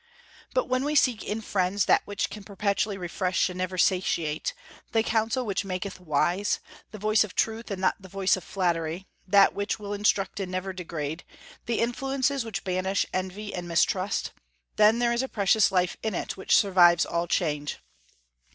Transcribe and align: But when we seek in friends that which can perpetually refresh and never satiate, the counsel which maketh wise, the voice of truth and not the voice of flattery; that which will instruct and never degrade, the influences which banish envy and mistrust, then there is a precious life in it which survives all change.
But 0.55 0.67
when 0.67 0.83
we 0.83 0.95
seek 0.95 1.23
in 1.23 1.41
friends 1.41 1.85
that 1.85 2.01
which 2.05 2.31
can 2.31 2.43
perpetually 2.43 2.97
refresh 2.97 3.49
and 3.49 3.59
never 3.59 3.77
satiate, 3.77 4.55
the 4.93 5.03
counsel 5.03 5.45
which 5.45 5.63
maketh 5.63 5.99
wise, 5.99 6.59
the 6.89 6.97
voice 6.97 7.23
of 7.23 7.35
truth 7.35 7.69
and 7.69 7.79
not 7.79 8.01
the 8.01 8.07
voice 8.09 8.35
of 8.35 8.43
flattery; 8.43 9.05
that 9.27 9.53
which 9.53 9.77
will 9.77 9.93
instruct 9.93 10.39
and 10.39 10.51
never 10.51 10.73
degrade, 10.73 11.23
the 11.67 11.79
influences 11.79 12.43
which 12.43 12.63
banish 12.63 13.05
envy 13.13 13.53
and 13.53 13.67
mistrust, 13.67 14.31
then 14.75 14.97
there 14.97 15.13
is 15.13 15.21
a 15.21 15.27
precious 15.27 15.71
life 15.71 15.95
in 16.01 16.15
it 16.15 16.35
which 16.35 16.57
survives 16.57 17.05
all 17.05 17.27
change. 17.27 17.77